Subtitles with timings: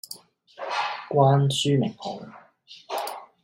[1.11, 2.21] 關書名號